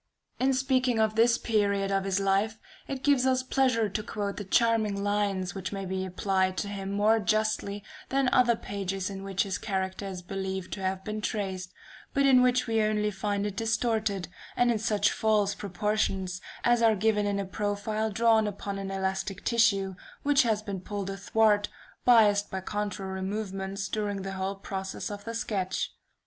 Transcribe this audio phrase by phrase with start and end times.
[0.39, 2.57] In speaking of this period of his life,
[2.87, 6.91] it gives us pleasure to quote the charming lines which may be applied to him
[6.91, 11.71] more justly, than other pages in which his character is believed to have been traced,
[12.15, 14.27] but in which we only find it distorted,
[14.57, 19.45] and in such false proportions as are given in a profile drawn upon an elastic
[19.45, 19.93] tissue,
[20.23, 21.69] which has been pulled athwart,
[22.05, 25.91] biased by contrary movements during the whole progress of the sketch.